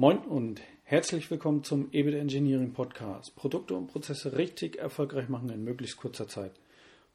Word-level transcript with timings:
Moin 0.00 0.16
und 0.20 0.62
herzlich 0.84 1.30
willkommen 1.30 1.62
zum 1.62 1.90
EBIT 1.92 2.14
Engineering 2.14 2.72
Podcast. 2.72 3.36
Produkte 3.36 3.74
und 3.74 3.88
Prozesse 3.88 4.34
richtig 4.34 4.78
erfolgreich 4.78 5.28
machen 5.28 5.50
in 5.50 5.62
möglichst 5.62 5.98
kurzer 5.98 6.26
Zeit. 6.26 6.52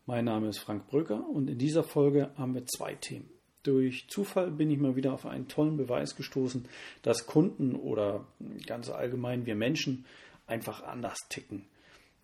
Mein 0.05 0.25
Name 0.25 0.49
ist 0.49 0.59
Frank 0.59 0.85
Bröker 0.85 1.27
und 1.27 1.49
in 1.49 1.57
dieser 1.57 1.83
Folge 1.83 2.29
haben 2.37 2.53
wir 2.53 2.67
zwei 2.67 2.93
Themen. 2.93 3.27
Durch 3.63 4.07
Zufall 4.07 4.51
bin 4.51 4.69
ich 4.69 4.77
mal 4.77 4.95
wieder 4.95 5.13
auf 5.13 5.25
einen 5.25 5.47
tollen 5.47 5.77
Beweis 5.77 6.15
gestoßen, 6.15 6.67
dass 7.01 7.25
Kunden 7.25 7.73
oder 7.73 8.27
ganz 8.67 8.91
allgemein 8.91 9.47
wir 9.47 9.55
Menschen 9.55 10.05
einfach 10.45 10.83
anders 10.83 11.17
ticken. 11.27 11.65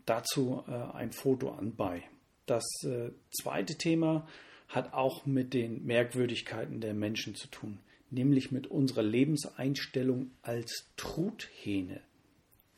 Dazu 0.05 0.63
äh, 0.67 0.95
ein 0.95 1.11
Foto 1.11 1.49
anbei. 1.53 2.03
Das 2.45 2.65
äh, 2.83 3.09
zweite 3.31 3.79
Thema 3.79 4.27
hat 4.67 4.93
auch 4.93 5.25
mit 5.25 5.55
den 5.55 5.83
Merkwürdigkeiten 5.87 6.81
der 6.81 6.93
Menschen 6.93 7.33
zu 7.33 7.47
tun 7.47 7.79
nämlich 8.11 8.51
mit 8.51 8.67
unserer 8.67 9.03
Lebenseinstellung 9.03 10.31
als 10.41 10.87
Truthähne. 10.97 12.01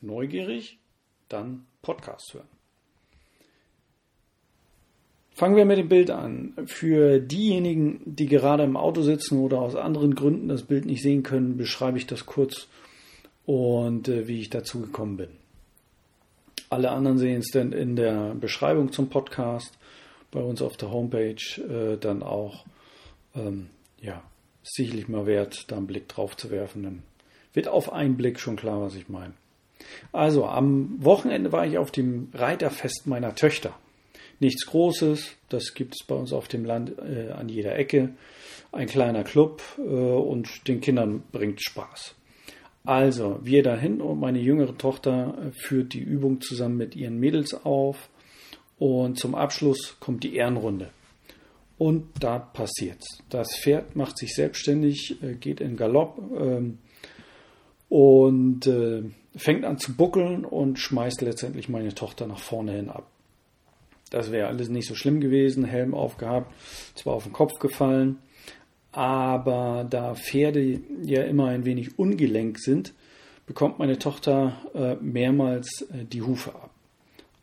Neugierig? 0.02 0.80
Dann 1.30 1.66
Podcast 1.81 2.34
hören. 2.34 2.48
Fangen 5.31 5.55
wir 5.55 5.66
mit 5.66 5.80
dem 5.80 5.89
Bild 5.89 6.11
an. 6.11 6.53
Für 6.67 7.20
diejenigen, 7.20 8.02
die 8.05 8.27
gerade 8.27 8.63
im 8.63 8.77
Auto 8.77 9.02
sitzen 9.02 9.39
oder 9.39 9.59
aus 9.59 9.75
anderen 9.75 10.13
Gründen 10.13 10.48
das 10.48 10.63
Bild 10.63 10.85
nicht 10.85 11.02
sehen 11.02 11.23
können, 11.23 11.58
beschreibe 11.58 11.97
ich 11.97 12.05
das 12.05 12.27
kurz 12.27 12.67
und 13.45 14.08
äh, 14.08 14.27
wie 14.27 14.39
ich 14.39 14.52
dazu 14.52 14.81
gekommen 14.81 15.17
bin. 15.17 15.30
Alle 16.70 16.91
anderen 16.91 17.17
sehen 17.17 17.39
es 17.39 17.50
dann 17.52 17.72
in 17.72 17.95
der 17.95 18.36
Beschreibung 18.36 18.91
zum 18.91 19.09
Podcast 19.09 19.77
bei 20.31 20.39
uns 20.39 20.61
auf 20.61 20.77
der 20.77 20.91
Homepage 20.91 21.36
äh, 21.58 21.97
dann 21.97 22.22
auch 22.22 22.66
ähm, 23.36 23.70
ja, 24.02 24.23
sicherlich 24.63 25.08
mal 25.08 25.26
wert, 25.26 25.66
da 25.70 25.77
einen 25.77 25.88
Blick 25.88 26.08
drauf 26.08 26.35
zu 26.38 26.49
werfen. 26.49 26.84
Dann 26.84 27.03
wird 27.53 27.67
auf 27.67 27.91
einen 27.91 28.17
Blick 28.17 28.40
schon 28.40 28.55
klar, 28.55 28.81
was 28.81 28.95
ich 28.95 29.09
meine. 29.09 29.34
Also, 30.12 30.45
am 30.45 31.03
Wochenende 31.03 31.52
war 31.52 31.66
ich 31.66 31.78
auf 31.78 31.92
dem 31.92 32.30
Reiterfest 32.33 33.06
meiner 33.06 33.36
Töchter. 33.36 33.75
Nichts 34.39 34.66
Großes, 34.66 35.36
das 35.50 35.73
gibt 35.73 35.95
es 35.95 36.06
bei 36.06 36.16
uns 36.16 36.34
auf 36.34 36.47
dem 36.47 36.66
Land 36.66 36.94
äh, 37.00 37.31
an 37.31 37.50
jeder 37.50 37.75
Ecke. 37.75 38.09
Ein 38.72 38.88
kleiner 38.88 39.23
Club 39.23 39.61
äh, 39.78 39.81
und 39.81 40.67
den 40.67 40.81
Kindern 40.81 41.23
bringt 41.31 41.61
Spaß. 41.61 42.16
Also, 42.86 43.39
wir 43.44 43.64
dahin 43.64 44.02
und 44.02 44.19
meine 44.19 44.39
jüngere 44.39 44.78
Tochter 44.78 45.38
äh, 45.38 45.52
führt 45.52 45.94
die 45.94 46.02
Übung 46.02 46.41
zusammen 46.41 46.78
mit 46.78 46.95
ihren 46.95 47.19
Mädels 47.19 47.53
auf. 47.66 48.09
Und 48.80 49.17
zum 49.17 49.36
Abschluss 49.36 49.97
kommt 50.00 50.23
die 50.23 50.36
Ehrenrunde. 50.36 50.89
Und 51.77 52.07
da 52.19 52.39
passiert's. 52.39 53.19
Das 53.29 53.55
Pferd 53.55 53.95
macht 53.95 54.17
sich 54.17 54.33
selbstständig, 54.35 55.21
äh, 55.23 55.33
geht 55.33 55.59
in 55.59 55.75
Galopp 55.75 56.19
ähm, 56.38 56.77
und 57.89 58.67
äh, 58.67 59.03
fängt 59.35 59.66
an 59.66 59.79
zu 59.79 59.95
buckeln 59.95 60.45
und 60.45 60.77
schmeißt 60.77 61.21
letztendlich 61.21 61.69
meine 61.69 61.95
Tochter 61.95 62.27
nach 62.27 62.39
vorne 62.39 62.73
hin 62.73 62.89
ab. 62.89 63.07
Das 64.11 64.31
wäre 64.31 64.47
alles 64.47 64.69
nicht 64.69 64.88
so 64.88 64.94
schlimm 64.94 65.19
gewesen, 65.19 65.66
Helm 65.66 65.95
aufgehabt, 65.95 66.53
zwar 66.94 67.16
auf 67.16 67.23
den 67.23 67.33
Kopf 67.33 67.57
gefallen, 67.57 68.19
aber 68.91 69.88
da 69.89 70.13
Pferde 70.13 70.79
ja 71.01 71.23
immer 71.23 71.47
ein 71.47 71.66
wenig 71.66 71.97
ungelenk 71.97 72.59
sind, 72.59 72.94
bekommt 73.47 73.79
meine 73.79 73.97
Tochter 73.97 74.61
äh, 74.75 74.95
mehrmals 75.03 75.88
die 75.91 76.21
Hufe 76.21 76.53
ab. 76.53 76.72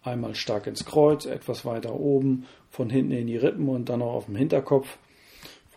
Einmal 0.02 0.34
stark 0.34 0.66
ins 0.66 0.84
Kreuz, 0.84 1.26
etwas 1.26 1.64
weiter 1.64 1.94
oben, 1.94 2.46
von 2.70 2.88
hinten 2.88 3.12
in 3.12 3.26
die 3.26 3.36
Rippen 3.36 3.68
und 3.68 3.88
dann 3.88 4.02
auch 4.02 4.14
auf 4.14 4.26
dem 4.26 4.36
Hinterkopf. 4.36 4.98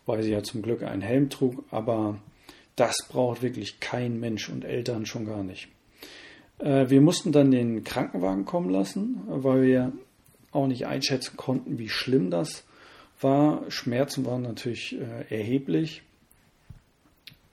Wobei 0.06 0.22
sie 0.22 0.32
ja 0.32 0.44
zum 0.44 0.62
Glück 0.62 0.84
einen 0.84 1.02
Helm 1.02 1.30
trug, 1.30 1.64
aber 1.72 2.20
das 2.76 2.96
braucht 3.10 3.42
wirklich 3.42 3.80
kein 3.80 4.20
Mensch 4.20 4.50
und 4.50 4.66
Eltern 4.66 5.06
schon 5.06 5.26
gar 5.26 5.44
nicht. 5.44 5.68
Äh, 6.60 6.90
wir 6.90 7.02
mussten 7.02 7.32
dann 7.32 7.52
den 7.52 7.84
Krankenwagen 7.84 8.46
kommen 8.46 8.70
lassen, 8.70 9.22
weil 9.28 9.64
wir 9.64 9.92
auch 10.52 10.68
nicht 10.68 10.88
einschätzen 10.88 11.36
konnten, 11.38 11.78
wie 11.78 11.90
schlimm 11.90 12.30
das 12.30 12.64
war. 13.20 13.70
Schmerzen 13.70 14.26
waren 14.26 14.44
natürlich 14.44 14.96
äh, 14.96 15.36
erheblich. 15.36 16.04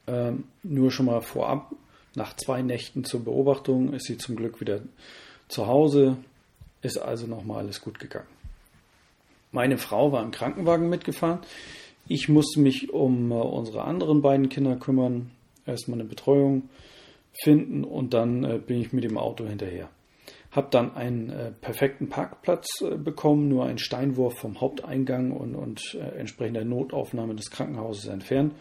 Ähm, 0.06 0.44
nur 0.62 0.90
schon 0.90 1.06
mal 1.06 1.20
vorab, 1.20 1.74
nach 2.14 2.34
zwei 2.36 2.62
Nächten 2.62 3.04
zur 3.04 3.24
Beobachtung 3.24 3.92
ist 3.92 4.06
sie 4.06 4.18
zum 4.18 4.36
Glück 4.36 4.60
wieder 4.60 4.80
zu 5.48 5.66
Hause. 5.66 6.16
Ist 6.82 6.98
also 6.98 7.26
nochmal 7.26 7.64
alles 7.64 7.80
gut 7.80 7.98
gegangen. 7.98 8.28
Meine 9.52 9.78
Frau 9.78 10.12
war 10.12 10.22
im 10.22 10.30
Krankenwagen 10.30 10.88
mitgefahren. 10.88 11.40
Ich 12.06 12.28
musste 12.28 12.60
mich 12.60 12.92
um 12.92 13.30
äh, 13.30 13.34
unsere 13.34 13.84
anderen 13.84 14.22
beiden 14.22 14.48
Kinder 14.48 14.76
kümmern, 14.76 15.30
erstmal 15.66 16.00
eine 16.00 16.08
Betreuung 16.08 16.68
finden 17.32 17.84
und 17.84 18.14
dann 18.14 18.44
äh, 18.44 18.58
bin 18.58 18.80
ich 18.80 18.92
mit 18.92 19.04
dem 19.04 19.18
Auto 19.18 19.46
hinterher. 19.46 19.88
Hab 20.50 20.70
dann 20.72 20.94
einen 20.96 21.30
äh, 21.30 21.52
perfekten 21.52 22.08
Parkplatz 22.08 22.66
bekommen, 22.96 23.48
nur 23.48 23.66
einen 23.66 23.78
Steinwurf 23.78 24.38
vom 24.38 24.60
Haupteingang 24.60 25.30
und, 25.30 25.54
und 25.54 25.94
entsprechender 26.16 26.64
Notaufnahme 26.64 27.36
des 27.36 27.50
Krankenhauses 27.50 28.06
entfernt. 28.06 28.54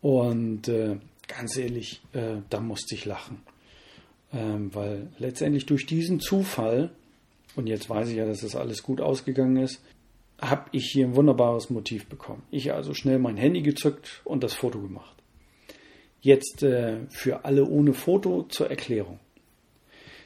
Und 0.00 0.70
ganz 1.26 1.56
ehrlich, 1.58 2.00
da 2.12 2.60
musste 2.60 2.94
ich 2.94 3.04
lachen. 3.04 3.42
Ähm, 4.32 4.74
weil 4.74 5.08
letztendlich 5.18 5.66
durch 5.66 5.86
diesen 5.86 6.20
Zufall 6.20 6.90
und 7.58 7.66
jetzt 7.66 7.90
weiß 7.90 8.08
ich 8.08 8.16
ja, 8.16 8.24
dass 8.24 8.42
das 8.42 8.54
alles 8.54 8.84
gut 8.84 9.00
ausgegangen 9.00 9.56
ist, 9.56 9.82
habe 10.40 10.66
ich 10.70 10.90
hier 10.92 11.06
ein 11.06 11.16
wunderbares 11.16 11.70
Motiv 11.70 12.06
bekommen. 12.06 12.44
Ich 12.52 12.72
also 12.72 12.94
schnell 12.94 13.18
mein 13.18 13.36
Handy 13.36 13.62
gezückt 13.62 14.22
und 14.24 14.44
das 14.44 14.54
Foto 14.54 14.80
gemacht. 14.80 15.16
Jetzt 16.20 16.62
äh, 16.62 16.98
für 17.10 17.44
alle 17.44 17.66
ohne 17.66 17.94
Foto 17.94 18.44
zur 18.44 18.70
Erklärung. 18.70 19.18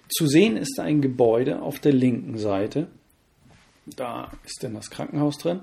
Zu 0.08 0.26
sehen 0.26 0.58
ist 0.58 0.78
ein 0.78 1.00
Gebäude 1.00 1.62
auf 1.62 1.78
der 1.80 1.94
linken 1.94 2.36
Seite. 2.36 2.88
Da 3.86 4.30
ist 4.44 4.62
dann 4.62 4.74
das 4.74 4.90
Krankenhaus 4.90 5.38
drin, 5.38 5.60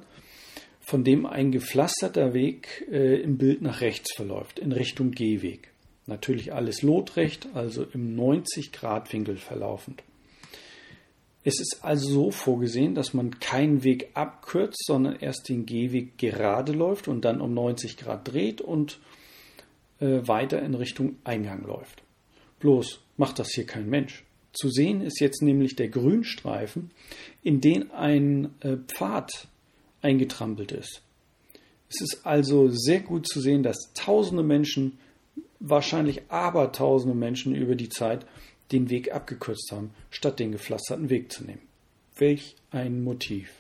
von 0.82 1.04
dem 1.04 1.28
ein 1.28 1.52
gepflasterter 1.52 2.34
Weg 2.34 2.88
äh, 2.92 3.22
im 3.22 3.38
Bild 3.38 3.62
nach 3.62 3.82
rechts 3.82 4.16
verläuft, 4.16 4.58
in 4.58 4.72
Richtung 4.72 5.12
Gehweg. 5.12 5.72
Natürlich 6.08 6.52
alles 6.52 6.82
lotrecht, 6.82 7.48
also 7.54 7.84
im 7.84 8.20
90-Grad-Winkel 8.20 9.38
verlaufend. 9.38 10.02
Es 11.44 11.60
ist 11.60 11.80
also 11.82 12.10
so 12.10 12.32
vorgesehen, 12.32 12.96
dass 12.96 13.14
man 13.14 13.40
keinen 13.40 13.84
Weg 13.84 14.10
abkürzt, 14.14 14.86
sondern 14.86 15.16
erst 15.16 15.48
den 15.48 15.66
Gehweg 15.66 16.18
gerade 16.18 16.74
läuft 16.74 17.08
und 17.08 17.24
dann 17.24 17.40
um 17.40 17.54
90 17.54 17.98
Grad 17.98 18.28
dreht 18.28 18.60
und 18.62 19.00
äh, 20.00 20.28
weiter 20.28 20.62
in 20.62 20.76
Richtung 20.76 21.16
Eingang 21.24 21.66
läuft. 21.66 22.04
Bloß 22.60 23.00
macht 23.18 23.40
das 23.40 23.52
hier 23.52 23.66
kein 23.66 23.90
Mensch. 23.90 24.26
Zu 24.52 24.70
sehen 24.70 25.02
ist 25.02 25.20
jetzt 25.22 25.42
nämlich 25.42 25.76
der 25.76 25.90
Grünstreifen, 25.90 26.92
in 27.44 27.62
den 27.62 27.92
ein 27.92 28.54
äh, 28.62 28.78
Pfad 28.88 29.48
eingetrampelt 30.02 30.72
ist. 30.72 31.02
Es 31.90 32.02
ist 32.02 32.26
also 32.26 32.70
sehr 32.70 33.00
gut 33.00 33.28
zu 33.28 33.42
sehen, 33.42 33.64
dass 33.64 33.92
tausende 33.94 34.44
Menschen, 34.44 35.00
wahrscheinlich 35.60 36.24
abertausende 36.30 37.16
Menschen 37.16 37.56
über 37.56 37.76
die 37.76 37.90
Zeit 37.90 38.26
den 38.72 38.90
Weg 38.90 39.14
abgekürzt 39.14 39.72
haben, 39.72 39.92
statt 40.10 40.40
den 40.40 40.52
gepflasterten 40.52 41.10
Weg 41.10 41.32
zu 41.32 41.44
nehmen. 41.44 41.62
Welch 42.16 42.56
ein 42.72 43.04
Motiv. 43.04 43.52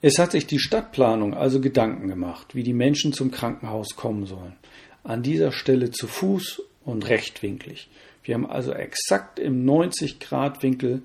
Es 0.00 0.18
hat 0.18 0.32
sich 0.32 0.46
die 0.46 0.58
Stadtplanung 0.58 1.34
also 1.34 1.60
Gedanken 1.60 2.08
gemacht, 2.08 2.56
wie 2.56 2.64
die 2.64 2.72
Menschen 2.72 3.12
zum 3.12 3.30
Krankenhaus 3.30 3.94
kommen 3.94 4.26
sollen. 4.26 4.56
An 5.04 5.22
dieser 5.22 5.52
Stelle 5.52 5.92
zu 5.92 6.08
Fuß 6.08 6.62
und 6.84 7.08
rechtwinklig. 7.08 7.88
Wir 8.24 8.34
haben 8.34 8.46
also 8.46 8.72
exakt 8.72 9.38
im 9.38 9.64
90-Grad-Winkel 9.64 11.02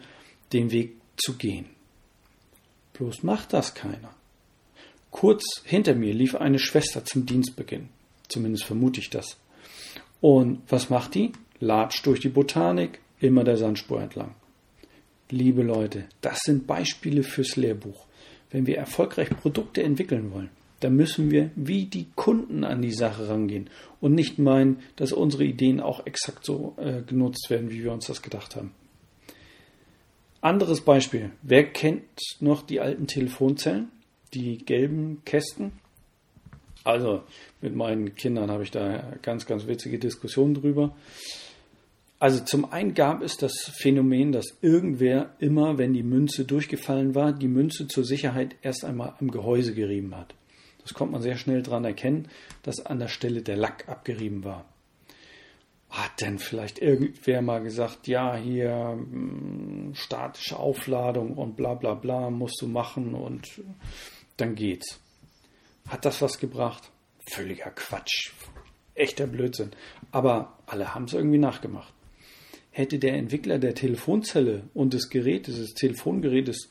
den 0.53 0.71
Weg 0.71 0.95
zu 1.15 1.33
gehen. 1.33 1.67
Bloß 2.93 3.21
macht 3.21 3.53
das 3.53 3.75
keiner. 3.75 4.13
Kurz 5.11 5.61
hinter 5.63 5.93
mir 5.93 6.13
lief 6.13 6.35
eine 6.35 6.59
Schwester 6.59 7.05
zum 7.05 7.25
Dienstbeginn. 7.25 7.89
Zumindest 8.27 8.65
vermute 8.65 8.99
ich 8.99 9.09
das. 9.09 9.37
Und 10.21 10.61
was 10.69 10.89
macht 10.89 11.15
die? 11.15 11.31
Latscht 11.59 12.05
durch 12.05 12.19
die 12.19 12.29
Botanik, 12.29 12.99
immer 13.19 13.43
der 13.43 13.57
Sandspur 13.57 14.01
entlang. 14.01 14.35
Liebe 15.29 15.63
Leute, 15.63 16.05
das 16.21 16.39
sind 16.43 16.67
Beispiele 16.67 17.23
fürs 17.23 17.55
Lehrbuch. 17.55 18.05
Wenn 18.49 18.65
wir 18.65 18.77
erfolgreich 18.77 19.29
Produkte 19.29 19.83
entwickeln 19.83 20.31
wollen, 20.31 20.49
dann 20.79 20.95
müssen 20.95 21.31
wir 21.31 21.51
wie 21.55 21.85
die 21.85 22.07
Kunden 22.15 22.63
an 22.63 22.81
die 22.81 22.93
Sache 22.93 23.27
rangehen 23.27 23.69
und 23.99 24.13
nicht 24.13 24.39
meinen, 24.39 24.79
dass 24.95 25.11
unsere 25.11 25.43
Ideen 25.43 25.79
auch 25.79 26.05
exakt 26.05 26.45
so 26.45 26.75
äh, 26.77 27.01
genutzt 27.01 27.49
werden, 27.49 27.71
wie 27.71 27.83
wir 27.83 27.91
uns 27.91 28.07
das 28.07 28.21
gedacht 28.21 28.55
haben. 28.55 28.71
Anderes 30.39 30.81
Beispiel. 30.81 31.31
Wer 31.41 31.65
kennt 31.71 32.03
noch 32.39 32.61
die 32.61 32.79
alten 32.79 33.07
Telefonzellen? 33.07 33.89
Die 34.33 34.59
gelben 34.59 35.23
Kästen? 35.25 35.73
Also 36.83 37.23
mit 37.59 37.75
meinen 37.75 38.15
Kindern 38.15 38.51
habe 38.51 38.63
ich 38.63 38.71
da 38.71 39.13
ganz, 39.21 39.45
ganz 39.45 39.67
witzige 39.67 39.99
Diskussionen 39.99 40.53
drüber. 40.53 40.95
Also 42.19 42.43
zum 42.43 42.71
einen 42.71 42.95
gab 42.95 43.21
es 43.21 43.37
das 43.37 43.71
Phänomen, 43.75 44.31
dass 44.31 44.57
irgendwer 44.61 45.35
immer, 45.37 45.77
wenn 45.77 45.93
die 45.93 46.03
Münze 46.03 46.45
durchgefallen 46.45 47.13
war, 47.13 47.31
die 47.31 47.47
Münze 47.47 47.87
zur 47.87 48.03
Sicherheit 48.03 48.55
erst 48.63 48.85
einmal 48.85 49.13
am 49.19 49.29
Gehäuse 49.29 49.75
gerieben 49.75 50.15
hat. 50.15 50.33
Das 50.81 50.95
konnte 50.95 51.11
man 51.11 51.21
sehr 51.21 51.37
schnell 51.37 51.61
daran 51.61 51.85
erkennen, 51.85 52.27
dass 52.63 52.83
an 52.85 52.97
der 52.97 53.07
Stelle 53.07 53.43
der 53.43 53.57
Lack 53.57 53.87
abgerieben 53.87 54.43
war. 54.43 54.65
hat 55.89 56.19
denn 56.21 56.39
vielleicht 56.39 56.79
irgendwer 56.79 57.41
mal 57.41 57.61
gesagt, 57.61 58.07
ja, 58.07 58.35
hier 58.35 58.97
hm, 58.97 59.91
statische 59.93 60.57
Aufladung 60.57 61.35
und 61.35 61.55
bla 61.55 61.75
bla 61.75 61.93
bla 61.93 62.29
musst 62.29 62.61
du 62.61 62.67
machen 62.67 63.13
und 63.13 63.61
dann 64.37 64.55
geht's. 64.55 64.99
Hat 65.87 66.03
das 66.03 66.21
was 66.21 66.39
gebracht? 66.39 66.91
Völliger 67.29 67.71
Quatsch. 67.71 68.31
Echter 68.95 69.27
Blödsinn. 69.27 69.71
Aber 70.11 70.57
alle 70.65 70.93
haben 70.93 71.05
es 71.05 71.13
irgendwie 71.13 71.37
nachgemacht. 71.37 71.93
Hätte 72.77 72.99
der 72.99 73.15
Entwickler 73.15 73.57
der 73.57 73.73
Telefonzelle 73.73 74.61
und 74.75 74.93
des 74.93 75.09
Gerätes, 75.09 75.57
des 75.57 75.73
Telefongerätes, 75.73 76.69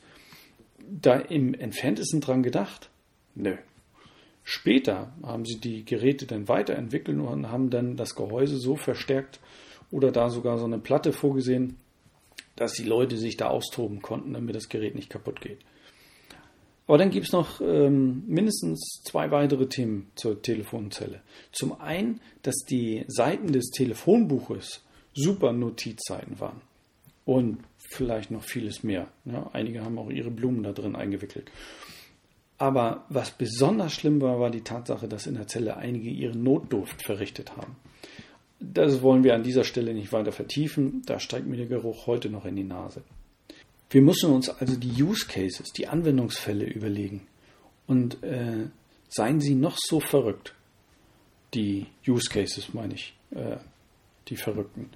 da 0.89 1.17
im 1.17 1.53
entferntesten 1.53 2.21
dran 2.21 2.43
gedacht? 2.43 2.89
Nö. 3.35 3.57
Später 4.41 5.11
haben 5.21 5.43
sie 5.43 5.59
die 5.59 5.83
Geräte 5.83 6.25
dann 6.25 6.47
weiterentwickelt 6.47 7.19
und 7.19 7.51
haben 7.51 7.69
dann 7.69 7.97
das 7.97 8.15
Gehäuse 8.15 8.55
so 8.55 8.77
verstärkt 8.77 9.41
oder 9.91 10.13
da 10.13 10.29
sogar 10.29 10.57
so 10.59 10.63
eine 10.63 10.79
Platte 10.79 11.11
vorgesehen, 11.11 11.75
dass 12.55 12.71
die 12.71 12.85
Leute 12.85 13.17
sich 13.17 13.35
da 13.35 13.49
austoben 13.49 14.01
konnten, 14.01 14.31
damit 14.31 14.55
das 14.55 14.69
Gerät 14.69 14.95
nicht 14.95 15.09
kaputt 15.09 15.41
geht. 15.41 15.59
Aber 16.87 16.97
dann 16.97 17.09
gibt 17.09 17.25
es 17.25 17.33
noch 17.33 17.59
ähm, 17.59 18.23
mindestens 18.27 19.01
zwei 19.03 19.29
weitere 19.31 19.67
Themen 19.67 20.09
zur 20.15 20.41
Telefonzelle. 20.41 21.19
Zum 21.51 21.81
einen, 21.81 22.21
dass 22.43 22.55
die 22.59 23.03
Seiten 23.09 23.51
des 23.51 23.71
Telefonbuches 23.71 24.86
super 25.17 25.51
Notizseiten 25.51 26.39
waren. 26.39 26.61
Und 27.25 27.59
vielleicht 27.77 28.31
noch 28.31 28.43
vieles 28.43 28.83
mehr. 28.83 29.07
Ja, 29.25 29.49
einige 29.51 29.83
haben 29.83 29.97
auch 29.97 30.09
ihre 30.09 30.31
Blumen 30.31 30.63
da 30.63 30.71
drin 30.71 30.95
eingewickelt. 30.95 31.51
Aber 32.57 33.05
was 33.09 33.31
besonders 33.31 33.93
schlimm 33.93 34.21
war, 34.21 34.39
war 34.39 34.49
die 34.49 34.61
Tatsache, 34.61 35.07
dass 35.07 35.27
in 35.27 35.35
der 35.35 35.47
Zelle 35.47 35.77
einige 35.77 36.09
ihren 36.09 36.41
Notduft 36.43 37.03
verrichtet 37.05 37.55
haben. 37.55 37.75
Das 38.59 39.01
wollen 39.01 39.23
wir 39.23 39.35
an 39.35 39.43
dieser 39.43 39.63
Stelle 39.63 39.93
nicht 39.93 40.11
weiter 40.13 40.31
vertiefen. 40.31 41.03
Da 41.05 41.19
steigt 41.19 41.45
mir 41.45 41.57
der 41.57 41.67
Geruch 41.67 42.07
heute 42.07 42.29
noch 42.29 42.45
in 42.45 42.55
die 42.55 42.63
Nase. 42.63 43.03
Wir 43.89 44.01
müssen 44.01 44.31
uns 44.31 44.49
also 44.49 44.75
die 44.75 45.01
Use 45.01 45.27
Cases, 45.27 45.67
die 45.75 45.87
Anwendungsfälle 45.87 46.65
überlegen. 46.65 47.27
Und 47.85 48.23
äh, 48.23 48.67
seien 49.09 49.39
sie 49.39 49.55
noch 49.55 49.77
so 49.77 49.99
verrückt, 49.99 50.53
die 51.53 51.85
Use 52.07 52.29
Cases 52.29 52.73
meine 52.73 52.95
ich, 52.95 53.13
äh, 53.31 53.57
die 54.29 54.37
Verrückten. 54.37 54.89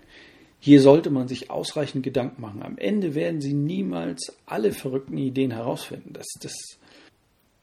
Hier 0.60 0.80
sollte 0.80 1.10
man 1.10 1.28
sich 1.28 1.50
ausreichend 1.50 2.04
Gedanken 2.04 2.42
machen. 2.42 2.62
Am 2.62 2.78
Ende 2.78 3.16
werden 3.16 3.42
Sie 3.42 3.54
niemals 3.54 4.38
alle 4.45 4.72
verrückten 4.72 5.18
Ideen 5.18 5.51
herausfinden. 5.51 6.13
Das, 6.13 6.28
das, 6.39 6.54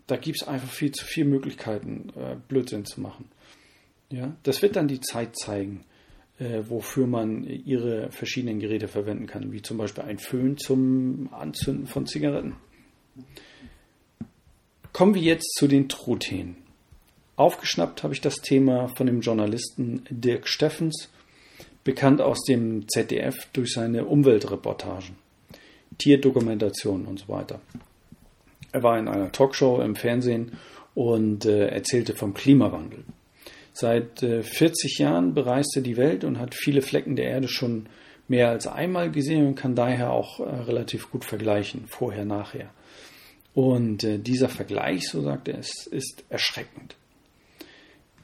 da 0.09 0.17
gibt 0.17 0.43
es 0.43 0.49
einfach 0.49 0.71
viel 0.71 0.91
zu 0.91 1.05
viele 1.05 1.29
Möglichkeiten, 1.29 2.11
äh, 2.17 2.37
Blödsinn 2.49 2.85
zu 2.85 3.01
machen. 3.01 3.27
Ja, 4.11 4.35
das 4.43 4.63
wird 4.63 4.75
dann 4.75 4.89
die 4.89 5.01
Zeit 5.01 5.37
zeigen, 5.37 5.85
äh, 6.39 6.63
wofür 6.69 7.07
man 7.07 7.45
ihre 7.45 8.11
verschiedenen 8.11 8.59
Geräte 8.59 8.89
verwenden 8.89 9.27
kann, 9.27 9.53
wie 9.53 9.63
zum 9.63 9.77
Beispiel 9.79 10.05
ein 10.05 10.19
Föhn 10.19 10.57
zum 10.57 11.29
Anzünden 11.33 11.87
von 11.87 12.07
Zigaretten. 12.07 12.57
Kommen 14.93 15.15
wir 15.15 15.23
jetzt 15.23 15.55
zu 15.57 15.69
den 15.69 15.89
Truthähnen. 15.89 16.57
Aufgeschnappt 17.37 18.03
habe 18.03 18.15
ich 18.15 18.21
das 18.21 18.37
Thema 18.37 18.89
von 18.89 19.07
dem 19.07 19.21
Journalisten 19.21 20.03
Dirk 20.11 20.49
Steffens, 20.49 21.09
bekannt 21.89 22.21
aus 22.21 22.45
dem 22.45 22.87
ZDF 22.87 23.49
durch 23.55 23.73
seine 23.73 24.05
Umweltreportagen, 24.05 25.17
Tierdokumentationen 25.97 27.07
und 27.07 27.21
so 27.21 27.29
weiter. 27.31 27.63
Er 28.73 28.83
war 28.83 28.99
in 28.99 29.09
einer 29.09 29.33
Talkshow 29.33 29.81
im 29.81 29.97
Fernsehen 29.97 30.59
und 30.95 31.47
äh, 31.47 31.69
erzählte 31.69 32.15
vom 32.15 32.35
Klimawandel. 32.35 33.05
Seit 33.73 34.23
äh, 34.23 34.43
40 34.43 34.99
Jahren 34.99 35.33
bereist 35.33 35.77
er 35.77 35.83
die 35.83 35.97
Welt 35.97 36.25
und 36.25 36.39
hat 36.39 36.55
viele 36.55 36.83
Flecken 36.83 37.17
der 37.17 37.31
Erde 37.31 37.49
schon 37.49 37.87
mehr 38.29 38.51
als 38.51 38.67
einmal 38.67 39.11
gesehen 39.11 39.47
und 39.47 39.55
kann 39.55 39.75
daher 39.75 40.11
auch 40.11 40.41
äh, 40.41 40.43
relativ 40.43 41.11
gut 41.11 41.25
vergleichen, 41.25 41.87
vorher, 41.87 42.27
nachher. 42.27 42.69
Und 43.55 44.05
äh, 44.05 44.19
dieser 44.19 44.51
Vergleich, 44.51 45.09
so 45.09 45.23
sagt 45.23 45.49
er 45.49 45.59
es, 45.59 45.87
ist 45.87 46.23
erschreckend. 46.29 46.97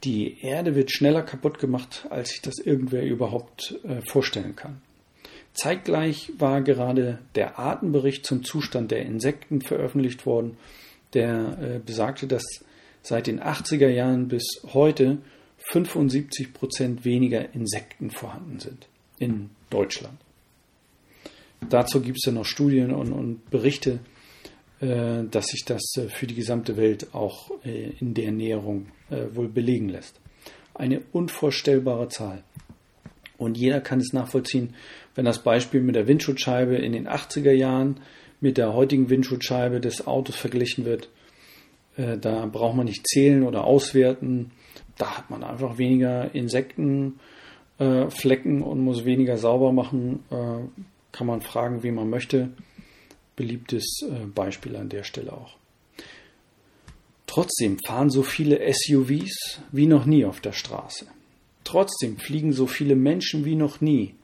Die 0.04 0.38
Erde 0.42 0.74
wird 0.74 0.92
schneller 0.92 1.22
kaputt 1.22 1.58
gemacht, 1.58 2.06
als 2.10 2.30
sich 2.30 2.42
das 2.42 2.58
irgendwer 2.58 3.04
überhaupt 3.04 3.78
äh, 3.84 4.02
vorstellen 4.06 4.54
kann. 4.54 4.82
Zeitgleich 5.54 6.32
war 6.36 6.60
gerade 6.60 7.20
der 7.36 7.58
Artenbericht 7.58 8.26
zum 8.26 8.44
Zustand 8.44 8.90
der 8.90 9.06
Insekten 9.06 9.62
veröffentlicht 9.62 10.26
worden, 10.26 10.56
der 11.14 11.58
äh, 11.60 11.78
besagte, 11.78 12.26
dass 12.26 12.42
seit 13.02 13.28
den 13.28 13.40
80er 13.40 13.88
Jahren 13.88 14.28
bis 14.28 14.44
heute 14.74 15.18
75 15.70 16.52
Prozent 16.52 17.04
weniger 17.04 17.54
Insekten 17.54 18.10
vorhanden 18.10 18.60
sind 18.60 18.88
in 19.18 19.50
Deutschland. 19.70 20.18
Dazu 21.70 22.02
gibt 22.02 22.18
es 22.18 22.26
ja 22.26 22.32
noch 22.32 22.44
Studien 22.44 22.92
und, 22.92 23.12
und 23.12 23.50
Berichte, 23.50 24.00
dass 25.30 25.46
sich 25.46 25.64
das 25.64 25.82
äh, 25.96 26.08
für 26.08 26.26
die 26.26 26.34
gesamte 26.34 26.76
Welt 26.76 27.14
auch 27.14 27.50
äh, 27.64 27.90
in 28.00 28.14
der 28.14 28.32
Näherung 28.32 28.86
äh, 29.10 29.34
wohl 29.34 29.48
belegen 29.48 29.88
lässt. 29.88 30.20
Eine 30.74 31.02
unvorstellbare 31.12 32.08
Zahl. 32.08 32.42
Und 33.38 33.56
jeder 33.56 33.80
kann 33.80 34.00
es 34.00 34.12
nachvollziehen, 34.12 34.74
wenn 35.14 35.24
das 35.24 35.42
Beispiel 35.42 35.80
mit 35.80 35.94
der 35.96 36.06
Windschutzscheibe 36.06 36.76
in 36.76 36.92
den 36.92 37.08
80er 37.08 37.52
Jahren 37.52 38.00
mit 38.40 38.58
der 38.58 38.74
heutigen 38.74 39.10
Windschutzscheibe 39.10 39.80
des 39.80 40.06
Autos 40.06 40.36
verglichen 40.36 40.84
wird. 40.84 41.08
Äh, 41.96 42.18
da 42.18 42.46
braucht 42.46 42.76
man 42.76 42.86
nicht 42.86 43.06
zählen 43.06 43.42
oder 43.44 43.64
auswerten. 43.64 44.50
Da 44.98 45.18
hat 45.18 45.30
man 45.30 45.42
einfach 45.42 45.78
weniger 45.78 46.34
Insektenflecken 46.34 47.18
äh, 47.78 48.64
und 48.64 48.80
muss 48.80 49.04
weniger 49.04 49.36
sauber 49.38 49.72
machen. 49.72 50.24
Äh, 50.30 50.58
kann 51.12 51.26
man 51.26 51.40
fragen, 51.40 51.82
wie 51.82 51.92
man 51.92 52.10
möchte. 52.10 52.50
Beliebtes 53.36 54.02
äh, 54.02 54.26
Beispiel 54.26 54.76
an 54.76 54.88
der 54.88 55.04
Stelle 55.04 55.32
auch. 55.32 55.56
Trotzdem 57.26 57.78
fahren 57.84 58.10
so 58.10 58.22
viele 58.22 58.60
SUVs 58.72 59.60
wie 59.72 59.86
noch 59.86 60.06
nie 60.06 60.24
auf 60.24 60.40
der 60.40 60.52
Straße. 60.52 61.06
Trotzdem 61.64 62.18
fliegen 62.18 62.52
so 62.52 62.66
viele 62.66 62.94
Menschen 62.94 63.44
wie 63.44 63.56
noch 63.56 63.80
nie. 63.80 64.14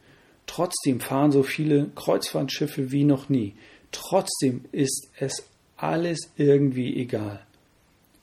Trotzdem 0.47 1.01
fahren 1.01 1.33
so 1.33 1.43
viele 1.43 1.91
Kreuzfahrtschiffe 1.95 2.93
wie 2.93 3.05
noch 3.05 3.29
nie. 3.29 3.55
Trotzdem 3.93 4.65
ist 4.73 5.09
es 5.19 5.43
alles 5.77 6.31
irgendwie 6.37 6.97
egal. 6.97 7.45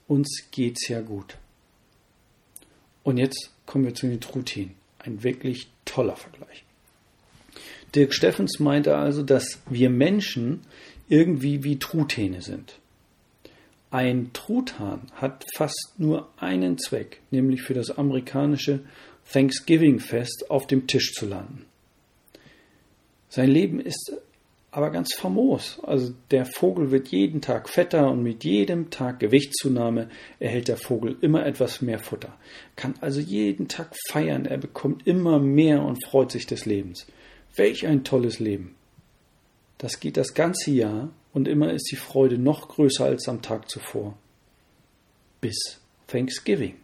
Uns 0.07 0.43
geht's 0.51 0.87
ja 0.87 1.01
gut. 1.01 1.37
Und 3.03 3.17
jetzt 3.17 3.51
kommen 3.65 3.85
wir 3.85 3.95
zu 3.95 4.07
den 4.07 4.21
Truthähnen. 4.21 4.75
Ein 4.99 5.23
wirklich 5.23 5.69
toller 5.85 6.15
Vergleich. 6.15 6.66
Dirk 7.95 8.13
Steffens 8.13 8.59
meinte 8.59 8.95
also, 8.95 9.23
dass 9.23 9.59
wir 9.69 9.89
Menschen 9.89 10.61
irgendwie 11.09 11.63
wie 11.63 11.79
Truthähne 11.79 12.41
sind. 12.41 12.79
Ein 13.89 14.31
Truthahn 14.33 15.01
hat 15.15 15.45
fast 15.55 15.93
nur 15.97 16.27
einen 16.37 16.77
Zweck, 16.77 17.21
nämlich 17.31 17.61
für 17.61 17.73
das 17.73 17.97
amerikanische 17.97 18.81
Thanksgiving-Fest 19.31 20.49
auf 20.49 20.67
dem 20.67 20.87
Tisch 20.87 21.13
zu 21.13 21.25
landen. 21.25 21.65
Sein 23.29 23.49
Leben 23.49 23.79
ist 23.79 24.13
aber 24.71 24.91
ganz 24.91 25.15
famos. 25.15 25.79
Also 25.83 26.13
der 26.31 26.45
Vogel 26.45 26.91
wird 26.91 27.07
jeden 27.07 27.41
Tag 27.41 27.69
fetter 27.69 28.11
und 28.11 28.21
mit 28.21 28.43
jedem 28.43 28.89
Tag 28.89 29.19
Gewichtszunahme 29.19 30.09
erhält 30.39 30.67
der 30.67 30.77
Vogel 30.77 31.17
immer 31.21 31.45
etwas 31.45 31.81
mehr 31.81 31.99
Futter. 31.99 32.37
Kann 32.75 32.93
also 33.01 33.19
jeden 33.19 33.67
Tag 33.69 33.95
feiern, 34.09 34.45
er 34.45 34.57
bekommt 34.57 35.07
immer 35.07 35.39
mehr 35.39 35.81
und 35.81 36.05
freut 36.05 36.31
sich 36.31 36.45
des 36.45 36.65
Lebens. 36.65 37.07
Welch 37.57 37.85
ein 37.85 38.03
tolles 38.03 38.39
Leben. 38.39 38.75
Das 39.79 39.99
geht 39.99 40.15
das 40.15 40.33
ganze 40.33 40.71
Jahr 40.71 41.09
und 41.33 41.47
immer 41.47 41.73
ist 41.73 41.89
die 41.91 41.95
Freude 41.95 42.37
noch 42.37 42.69
größer 42.69 43.05
als 43.05 43.27
am 43.27 43.41
Tag 43.41 43.69
zuvor. 43.69 44.17
Bis 45.41 45.79
Thanksgiving. 46.07 46.75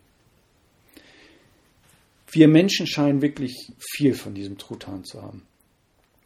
Wir 2.31 2.47
Menschen 2.47 2.87
scheinen 2.87 3.21
wirklich 3.21 3.71
viel 3.77 4.15
von 4.15 4.33
diesem 4.33 4.57
Truthahn 4.57 5.05
zu 5.05 5.21
haben. 5.21 5.43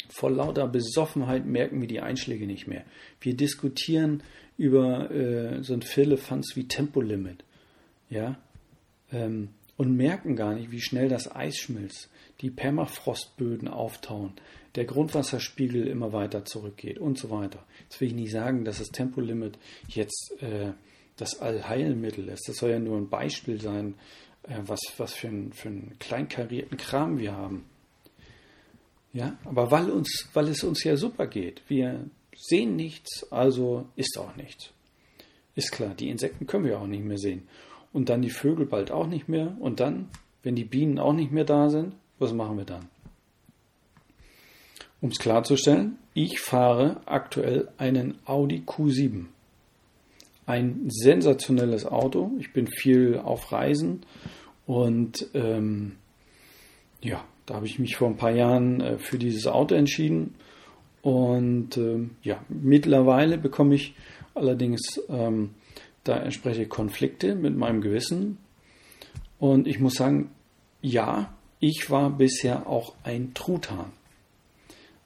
Vor 0.09 0.31
lauter 0.31 0.67
Besoffenheit 0.67 1.45
merken 1.45 1.81
wir 1.81 1.87
die 1.87 1.99
Einschläge 1.99 2.47
nicht 2.47 2.67
mehr. 2.67 2.85
Wir 3.19 3.35
diskutieren 3.35 4.23
über 4.57 5.11
äh, 5.11 5.61
so 5.63 5.73
ein 5.73 5.81
Firlefanz 5.81 6.55
wie 6.55 6.67
Tempolimit. 6.67 7.43
Ja? 8.09 8.37
Ähm, 9.11 9.49
und 9.75 9.95
merken 9.95 10.35
gar 10.35 10.55
nicht, 10.55 10.71
wie 10.71 10.81
schnell 10.81 11.09
das 11.09 11.33
Eis 11.33 11.57
schmilzt, 11.57 12.09
die 12.41 12.51
Permafrostböden 12.51 13.67
auftauen, 13.67 14.33
der 14.75 14.85
Grundwasserspiegel 14.85 15.87
immer 15.87 16.13
weiter 16.13 16.45
zurückgeht 16.45 16.99
und 16.99 17.17
so 17.17 17.29
weiter. 17.29 17.63
Jetzt 17.81 17.99
will 17.99 18.09
ich 18.09 18.13
nicht 18.13 18.31
sagen, 18.31 18.63
dass 18.63 18.77
das 18.77 18.89
Tempolimit 18.89 19.57
jetzt 19.87 20.35
äh, 20.41 20.73
das 21.17 21.39
Allheilmittel 21.39 22.29
ist. 22.29 22.47
Das 22.47 22.57
soll 22.57 22.71
ja 22.71 22.79
nur 22.79 22.97
ein 22.97 23.09
Beispiel 23.09 23.59
sein, 23.59 23.95
äh, 24.43 24.59
was, 24.65 24.79
was 24.97 25.13
für, 25.13 25.27
ein, 25.27 25.51
für 25.51 25.69
einen 25.69 25.95
kleinkarierten 25.99 26.77
Kram 26.77 27.17
wir 27.17 27.33
haben. 27.33 27.65
Ja, 29.13 29.35
aber 29.45 29.71
weil, 29.71 29.89
uns, 29.89 30.29
weil 30.33 30.47
es 30.47 30.63
uns 30.63 30.83
ja 30.83 30.95
super 30.95 31.25
geht. 31.25 31.63
Wir 31.67 32.05
sehen 32.35 32.75
nichts, 32.75 33.31
also 33.31 33.87
ist 33.95 34.17
auch 34.17 34.35
nichts. 34.35 34.71
Ist 35.55 35.71
klar, 35.71 35.95
die 35.95 36.09
Insekten 36.09 36.45
können 36.45 36.65
wir 36.65 36.79
auch 36.79 36.85
nicht 36.85 37.03
mehr 37.03 37.17
sehen. 37.17 37.47
Und 37.91 38.09
dann 38.09 38.21
die 38.21 38.29
Vögel 38.29 38.67
bald 38.67 38.91
auch 38.91 39.07
nicht 39.07 39.27
mehr. 39.27 39.57
Und 39.59 39.79
dann, 39.79 40.09
wenn 40.43 40.53
die 40.53 40.65
Bienen 40.65 40.99
auch 40.99 41.13
nicht 41.13 41.31
mehr 41.31 41.45
da 41.45 41.69
sind, 41.69 41.95
was 42.19 42.33
machen 42.33 42.57
wir 42.57 42.65
dann? 42.65 42.87
Um 44.99 45.09
es 45.09 45.19
klarzustellen, 45.19 45.97
ich 46.13 46.39
fahre 46.39 47.01
aktuell 47.05 47.69
einen 47.77 48.17
Audi 48.25 48.63
Q7. 48.65 49.25
Ein 50.47 50.85
sensationelles 50.87 51.85
Auto. 51.85 52.31
Ich 52.39 52.53
bin 52.53 52.67
viel 52.67 53.19
auf 53.19 53.51
Reisen 53.51 54.01
und 54.65 55.27
ähm, 55.33 55.97
ja, 57.01 57.23
da 57.45 57.55
habe 57.55 57.65
ich 57.65 57.79
mich 57.79 57.95
vor 57.95 58.09
ein 58.09 58.17
paar 58.17 58.31
Jahren 58.31 58.81
äh, 58.81 58.97
für 58.97 59.17
dieses 59.17 59.47
Auto 59.47 59.75
entschieden. 59.75 60.35
Und 61.01 61.77
ähm, 61.77 62.11
ja, 62.21 62.43
mittlerweile 62.49 63.37
bekomme 63.37 63.75
ich 63.75 63.95
allerdings 64.35 65.01
ähm, 65.09 65.51
da 66.03 66.17
entsprechende 66.17 66.67
Konflikte 66.67 67.35
mit 67.35 67.55
meinem 67.55 67.81
Gewissen. 67.81 68.37
Und 69.39 69.67
ich 69.67 69.79
muss 69.79 69.95
sagen, 69.95 70.31
ja, 70.81 71.33
ich 71.59 71.89
war 71.89 72.09
bisher 72.09 72.67
auch 72.67 72.93
ein 73.03 73.33
Truthahn. 73.33 73.91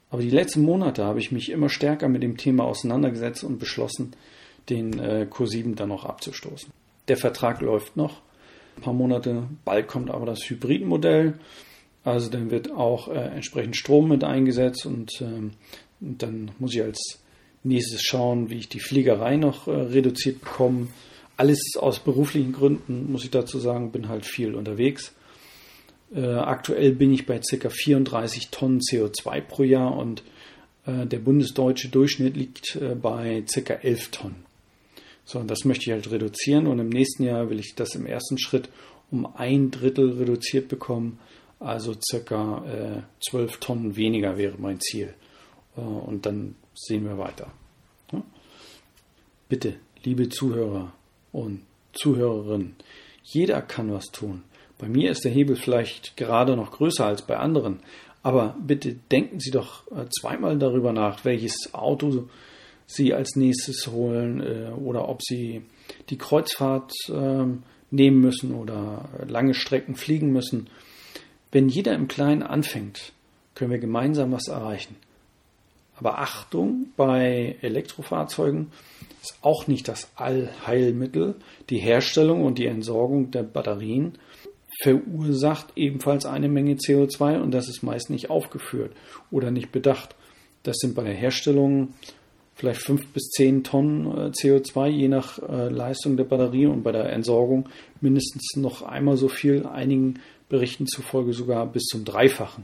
Aber 0.10 0.22
die 0.22 0.30
letzten 0.30 0.64
Monate 0.64 1.06
habe 1.06 1.20
ich 1.20 1.32
mich 1.32 1.50
immer 1.50 1.70
stärker 1.70 2.10
mit 2.10 2.22
dem 2.22 2.36
Thema 2.38 2.66
auseinandergesetzt 2.66 3.44
und 3.44 3.60
beschlossen, 3.60 4.14
den 4.70 5.00
äh, 5.00 5.26
Q7 5.30 5.76
dann 5.76 5.90
noch 5.90 6.06
abzustoßen. 6.06 6.72
Der 7.08 7.18
Vertrag 7.18 7.62
läuft 7.62 7.96
noch 7.96 8.22
ein 8.78 8.82
paar 8.82 8.94
Monate, 8.94 9.44
bald 9.66 9.88
kommt 9.88 10.12
aber 10.12 10.26
das 10.26 10.50
Hybridmodell. 10.50 11.34
Also 12.04 12.30
dann 12.30 12.52
wird 12.52 12.72
auch 12.72 13.08
äh, 13.08 13.14
entsprechend 13.14 13.78
Strom 13.78 14.10
mit 14.10 14.24
eingesetzt 14.24 14.86
und, 14.86 15.22
ähm, 15.22 15.52
und, 16.00 16.22
dann 16.22 16.52
muss 16.58 16.74
ich 16.74 16.82
als 16.82 17.20
nächstes 17.64 18.02
schauen, 18.02 18.50
wie 18.50 18.58
ich 18.58 18.70
die 18.70 18.80
Fliegerei 18.80 19.38
noch 19.38 19.68
äh, 19.68 19.72
reduziert 19.72 20.42
bekomme. 20.42 20.88
Alles 21.38 21.60
aus 21.80 22.00
beruflichen 22.00 22.54
Gründen, 22.54 23.12
muss 23.12 23.24
ich 23.24 23.32
dazu 23.32 23.60
sagen, 23.60 23.92
bin 23.92 24.10
halt 24.10 24.26
viel 24.26 24.56
unterwegs. 24.56 25.14
Äh, 26.14 26.26
aktuell 26.26 26.94
bin 26.94 27.14
ich 27.14 27.26
bei 27.26 27.40
ca. 27.40 27.70
34 27.70 28.50
Tonnen 28.50 28.80
CO2 28.80 29.42
pro 29.42 29.64
Jahr 29.64 29.96
und 29.96 30.24
äh, 30.86 31.06
der 31.06 31.20
bundesdeutsche 31.20 31.90
Durchschnitt 31.90 32.36
liegt 32.36 32.76
äh, 32.76 32.96
bei 32.96 33.44
ca. 33.54 33.74
11 33.76 34.12
Tonnen. 34.12 34.46
So, 35.24 35.40
und 35.40 35.50
das 35.50 35.64
möchte 35.64 35.86
ich 35.86 35.92
halt 35.92 36.12
reduzieren 36.12 36.68
und 36.68 36.80
im 36.80 36.90
nächsten 36.90 37.24
Jahr 37.24 37.50
will 37.50 37.60
ich 37.60 37.76
das 37.76 37.96
im 37.96 38.06
ersten 38.06 38.38
Schritt 38.38 38.70
um 39.10 39.26
ein 39.36 39.72
Drittel 39.72 40.14
reduziert 40.14 40.68
bekommen. 40.68 41.20
Also 41.60 41.96
ca. 42.26 43.04
12 43.24 43.58
Tonnen 43.58 43.96
weniger 43.96 44.38
wäre 44.38 44.56
mein 44.58 44.80
Ziel. 44.80 45.14
und 45.76 46.26
dann 46.26 46.56
sehen 46.74 47.06
wir 47.06 47.20
weiter. 47.20 47.52
Bitte, 49.48 49.76
liebe 50.04 50.30
Zuhörer 50.30 50.92
und 51.32 51.62
Zuhörerinnen, 51.94 52.76
jeder 53.24 53.62
kann 53.62 53.92
was 53.92 54.08
tun. 54.08 54.44
Bei 54.82 54.90
mir 54.90 55.12
ist 55.12 55.24
der 55.24 55.32
Hebel 55.32 55.56
vielleicht 55.56 56.18
gerade 56.18 56.56
noch 56.56 56.72
größer 56.72 57.06
als 57.06 57.22
bei 57.22 57.38
anderen, 57.38 57.82
aber 58.24 58.56
bitte 58.60 58.96
denken 59.12 59.40
Sie 59.40 59.52
doch 59.52 59.86
äh, 59.92 60.10
zweimal 60.10 60.58
darüber 60.58 60.92
nach, 60.92 61.24
welches 61.24 61.74
Auto 61.74 62.28
Sie 62.88 63.14
als 63.14 63.36
nächstes 63.36 63.88
holen 63.88 64.42
äh, 64.42 64.72
oder 64.72 65.08
ob 65.08 65.22
Sie 65.22 65.62
die 66.10 66.18
Kreuzfahrt 66.18 66.94
ähm, 67.10 67.62
nehmen 67.92 68.22
müssen 68.22 68.56
oder 68.56 69.08
lange 69.28 69.54
Strecken 69.54 69.96
fliegen 69.96 70.32
müssen. 70.32 70.68
Wenn 71.52 71.70
jeder 71.70 71.94
im 71.94 72.08
Kleinen 72.08 72.42
anfängt, 72.42 73.14
können 73.54 73.72
wir 73.72 73.80
gemeinsam 73.80 74.32
was 74.32 74.48
erreichen. 74.48 74.96
Aber 75.96 76.18
Achtung, 76.18 76.88
bei 76.98 77.56
Elektrofahrzeugen 77.62 78.72
ist 79.22 79.38
auch 79.44 79.68
nicht 79.68 79.88
das 79.88 80.10
Allheilmittel. 80.16 81.36
Die 81.70 81.78
Herstellung 81.78 82.44
und 82.44 82.58
die 82.58 82.66
Entsorgung 82.66 83.30
der 83.30 83.44
Batterien 83.44 84.18
verursacht 84.82 85.68
ebenfalls 85.76 86.26
eine 86.26 86.50
Menge 86.50 86.76
CO2 86.76 87.40
und 87.40 87.52
das 87.52 87.70
ist 87.70 87.84
meist 87.84 88.10
nicht 88.10 88.30
aufgeführt 88.30 88.94
oder 89.30 89.52
nicht 89.52 89.72
bedacht. 89.72 90.16
Das 90.64 90.78
sind 90.78 90.96
bei 90.96 91.04
der 91.04 91.14
Herstellung 91.14 91.94
vielleicht 92.56 92.82
fünf 92.82 93.08
bis 93.08 93.30
zehn 93.30 93.64
Tonnen 93.64 94.06
äh, 94.06 94.32
CO2 94.32 94.88
je 94.88 95.08
nach 95.08 95.40
äh, 95.40 95.70
Leistung 95.70 96.18
der 96.18 96.24
Batterie 96.26 96.66
und 96.66 96.84
bei 96.84 96.92
der 96.92 97.12
Entsorgung 97.12 97.70
mindestens 98.02 98.56
noch 98.56 98.82
einmal 98.82 99.18
so 99.18 99.30
viel, 99.30 99.66
einigen 99.66 100.20
Berichten 100.50 100.88
zufolge 100.88 101.34
sogar 101.34 101.66
bis 101.66 101.84
zum 101.86 102.04
Dreifachen. 102.04 102.64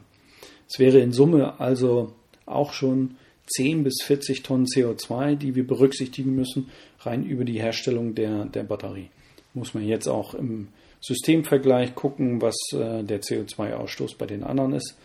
Es 0.69 0.79
wäre 0.79 0.99
in 0.99 1.13
Summe 1.13 1.59
also 1.59 2.13
auch 2.45 2.73
schon 2.73 3.15
10 3.47 3.83
bis 3.83 4.01
40 4.03 4.43
Tonnen 4.43 4.65
CO2, 4.65 5.35
die 5.35 5.55
wir 5.55 5.65
berücksichtigen 5.65 6.35
müssen, 6.35 6.69
rein 6.99 7.25
über 7.25 7.45
die 7.45 7.61
Herstellung 7.61 8.13
der, 8.13 8.45
der 8.45 8.63
Batterie. 8.63 9.09
Muss 9.53 9.73
man 9.73 9.85
jetzt 9.85 10.07
auch 10.07 10.33
im 10.33 10.67
Systemvergleich 11.01 11.95
gucken, 11.95 12.41
was 12.41 12.55
äh, 12.73 13.03
der 13.03 13.21
CO2-Ausstoß 13.21 14.17
bei 14.17 14.25
den 14.25 14.43
anderen 14.43 14.73
ist. 14.73 14.97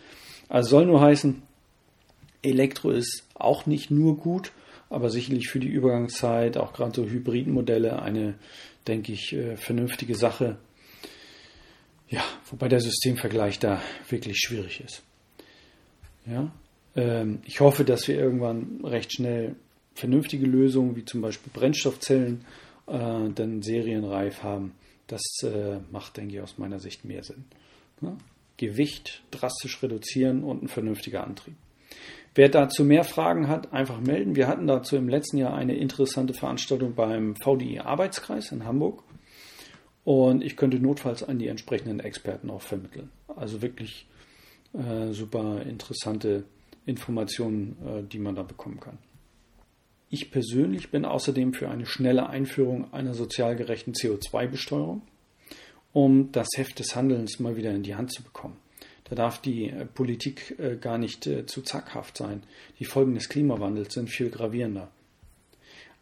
Also 0.49 0.71
soll 0.71 0.85
nur 0.85 1.01
heißen, 1.01 1.41
Elektro 2.41 2.91
ist 2.91 3.23
auch 3.35 3.65
nicht 3.65 3.89
nur 3.89 4.17
gut, 4.17 4.51
aber 4.89 5.09
sicherlich 5.09 5.49
für 5.49 5.59
die 5.59 5.69
Übergangszeit, 5.69 6.57
auch 6.57 6.73
gerade 6.73 6.95
so 6.95 7.05
Hybridmodelle, 7.05 8.01
eine, 8.01 8.35
denke 8.87 9.13
ich, 9.13 9.33
äh, 9.33 9.57
vernünftige 9.57 10.15
Sache. 10.15 10.57
Ja, 12.09 12.23
wobei 12.51 12.67
der 12.67 12.79
Systemvergleich 12.79 13.59
da 13.59 13.81
wirklich 14.09 14.37
schwierig 14.37 14.81
ist. 14.81 15.01
Ja, 16.25 16.51
ähm, 16.95 17.39
ich 17.45 17.59
hoffe, 17.59 17.85
dass 17.85 18.07
wir 18.07 18.15
irgendwann 18.19 18.81
recht 18.83 19.13
schnell 19.13 19.55
vernünftige 19.95 20.45
Lösungen, 20.45 20.95
wie 20.95 21.05
zum 21.05 21.21
Beispiel 21.21 21.51
Brennstoffzellen, 21.53 22.45
äh, 22.87 23.29
dann 23.33 23.61
serienreif 23.61 24.43
haben. 24.43 24.73
Das 25.07 25.21
äh, 25.43 25.79
macht, 25.91 26.17
denke 26.17 26.35
ich, 26.35 26.41
aus 26.41 26.57
meiner 26.57 26.79
Sicht 26.79 27.05
mehr 27.05 27.23
Sinn. 27.23 27.45
Ne? 28.01 28.17
Gewicht 28.57 29.23
drastisch 29.31 29.81
reduzieren 29.81 30.43
und 30.43 30.63
ein 30.63 30.67
vernünftiger 30.67 31.23
Antrieb. 31.23 31.55
Wer 32.35 32.49
dazu 32.49 32.83
mehr 32.83 33.03
Fragen 33.03 33.47
hat, 33.47 33.73
einfach 33.73 33.99
melden. 33.99 34.35
Wir 34.35 34.47
hatten 34.47 34.65
dazu 34.65 34.95
im 34.95 35.07
letzten 35.07 35.37
Jahr 35.37 35.53
eine 35.53 35.75
interessante 35.75 36.33
Veranstaltung 36.33 36.95
beim 36.95 37.35
VDI 37.35 37.79
Arbeitskreis 37.79 38.51
in 38.51 38.65
Hamburg. 38.65 39.03
Und 40.03 40.43
ich 40.43 40.57
könnte 40.57 40.79
notfalls 40.79 41.23
an 41.23 41.39
die 41.39 41.47
entsprechenden 41.47 41.99
Experten 41.99 42.49
auch 42.49 42.61
vermitteln. 42.61 43.09
Also 43.35 43.61
wirklich 43.61 44.07
äh, 44.73 45.11
super 45.11 45.61
interessante 45.61 46.43
Informationen, 46.85 47.77
äh, 47.85 48.03
die 48.03 48.19
man 48.19 48.35
da 48.35 48.43
bekommen 48.43 48.79
kann. 48.79 48.97
Ich 50.13 50.29
persönlich 50.29 50.91
bin 50.91 51.05
außerdem 51.05 51.55
für 51.55 51.69
eine 51.69 51.87
schnelle 51.87 52.29
Einführung 52.29 52.93
einer 52.93 53.15
sozial 53.15 53.55
gerechten 53.55 53.93
CO2-Besteuerung, 53.93 55.01
um 55.91 56.31
das 56.31 56.49
Heft 56.55 56.77
des 56.77 56.95
Handelns 56.95 57.39
mal 57.39 57.57
wieder 57.57 57.71
in 57.71 57.81
die 57.81 57.95
Hand 57.95 58.13
zu 58.13 58.21
bekommen. 58.21 58.57
Da 59.05 59.15
darf 59.15 59.41
die 59.41 59.71
äh, 59.71 59.87
Politik 59.87 60.59
äh, 60.59 60.75
gar 60.75 60.99
nicht 60.99 61.23
zu 61.23 61.63
zackhaft 61.63 62.15
sein. 62.15 62.43
Die 62.77 62.85
Folgen 62.85 63.15
des 63.15 63.27
Klimawandels 63.27 63.95
sind 63.95 64.07
viel 64.07 64.29
gravierender. 64.29 64.91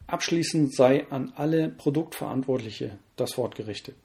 Abschließend 0.08 0.76
sei 0.76 1.10
an 1.10 1.32
alle 1.38 1.70
Produktverantwortliche 1.70 3.00
das 3.16 3.38
Wort 3.38 3.56
gerichtet. 3.56 3.96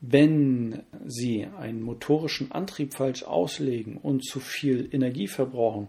Wenn 0.00 0.84
Sie 1.04 1.44
einen 1.44 1.82
motorischen 1.82 2.50
Antrieb 2.50 2.94
falsch 2.94 3.24
auslegen 3.24 3.98
und 3.98 4.24
zu 4.24 4.40
viel 4.40 4.88
Energie 4.90 5.28
verbrauchen, 5.28 5.88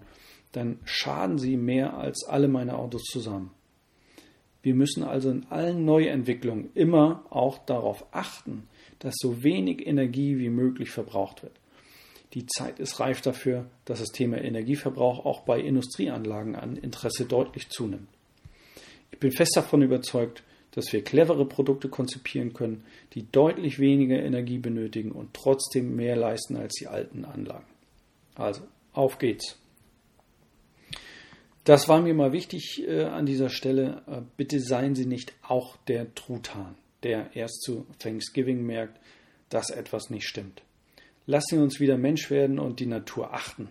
dann 0.51 0.79
schaden 0.83 1.37
Sie 1.37 1.57
mehr 1.57 1.97
als 1.97 2.25
alle 2.27 2.47
meine 2.47 2.77
Autos 2.77 3.03
zusammen. 3.03 3.51
Wir 4.61 4.75
müssen 4.75 5.03
also 5.03 5.29
in 5.29 5.45
allen 5.49 5.85
Neuentwicklungen 5.85 6.69
immer 6.73 7.25
auch 7.29 7.59
darauf 7.59 8.05
achten, 8.11 8.67
dass 8.99 9.15
so 9.17 9.43
wenig 9.43 9.87
Energie 9.87 10.37
wie 10.37 10.49
möglich 10.49 10.89
verbraucht 10.89 11.43
wird. 11.43 11.53
Die 12.33 12.45
Zeit 12.45 12.79
ist 12.79 12.99
reif 12.99 13.21
dafür, 13.21 13.65
dass 13.85 13.99
das 13.99 14.09
Thema 14.09 14.37
Energieverbrauch 14.37 15.25
auch 15.25 15.41
bei 15.41 15.59
Industrieanlagen 15.59 16.55
an 16.55 16.75
Interesse 16.75 17.25
deutlich 17.25 17.69
zunimmt. 17.69 18.09
Ich 19.11 19.19
bin 19.19 19.31
fest 19.31 19.53
davon 19.55 19.81
überzeugt, 19.81 20.43
dass 20.71 20.93
wir 20.93 21.03
clevere 21.03 21.47
Produkte 21.47 21.89
konzipieren 21.89 22.53
können, 22.53 22.83
die 23.13 23.31
deutlich 23.31 23.79
weniger 23.79 24.21
Energie 24.21 24.59
benötigen 24.59 25.11
und 25.11 25.33
trotzdem 25.33 25.95
mehr 25.95 26.15
leisten 26.15 26.57
als 26.57 26.75
die 26.75 26.87
alten 26.87 27.25
Anlagen. 27.25 27.65
Also, 28.35 28.61
auf 28.93 29.17
geht's. 29.17 29.57
Das 31.63 31.87
war 31.87 32.01
mir 32.01 32.13
mal 32.13 32.31
wichtig 32.31 32.83
äh, 32.87 33.03
an 33.03 33.25
dieser 33.25 33.49
Stelle. 33.49 34.01
Äh, 34.07 34.21
bitte 34.37 34.59
seien 34.59 34.95
Sie 34.95 35.05
nicht 35.05 35.33
auch 35.41 35.77
der 35.87 36.13
Truthahn, 36.15 36.75
der 37.03 37.35
erst 37.35 37.61
zu 37.61 37.85
Thanksgiving 37.99 38.65
merkt, 38.65 38.99
dass 39.49 39.69
etwas 39.69 40.09
nicht 40.09 40.27
stimmt. 40.27 40.63
Lassen 41.25 41.57
Sie 41.57 41.61
uns 41.61 41.79
wieder 41.79 41.97
Mensch 41.97 42.31
werden 42.31 42.59
und 42.59 42.79
die 42.79 42.85
Natur 42.85 43.33
achten. 43.33 43.69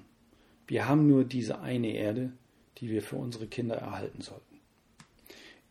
Wir 0.66 0.86
haben 0.86 1.08
nur 1.08 1.24
diese 1.24 1.60
eine 1.60 1.94
Erde, 1.94 2.32
die 2.78 2.90
wir 2.90 3.02
für 3.02 3.16
unsere 3.16 3.46
Kinder 3.46 3.76
erhalten 3.76 4.20
sollten. 4.20 4.60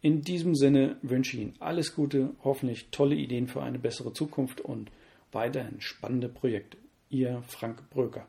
In 0.02 0.22
diesem 0.22 0.56
Sinne 0.56 0.98
wünsche 1.02 1.38
ich 1.38 1.44
Ihnen 1.44 1.56
alles 1.60 1.96
Gute, 1.96 2.34
hoffentlich 2.44 2.90
tolle 2.92 3.16
Ideen 3.16 3.48
für 3.48 3.64
eine 3.64 3.80
bessere 3.80 4.14
Zukunft 4.14 4.62
und 4.62 4.92
weiterhin 5.32 5.82
spannende 5.82 6.30
Projekte. 6.30 6.78
Ihr 7.10 7.42
Frank 7.48 7.90
Bröker. 7.90 8.28